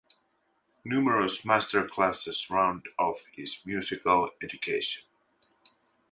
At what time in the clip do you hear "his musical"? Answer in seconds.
3.35-4.31